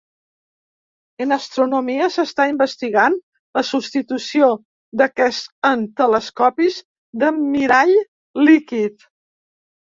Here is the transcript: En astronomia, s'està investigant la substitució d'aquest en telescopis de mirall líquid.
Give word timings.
En 1.25 1.35
astronomia, 1.35 2.07
s'està 2.15 2.47
investigant 2.53 3.19
la 3.59 3.63
substitució 3.73 4.49
d'aquest 5.03 5.55
en 5.73 5.87
telescopis 6.03 6.83
de 7.25 7.33
mirall 7.45 7.97
líquid. 8.51 9.11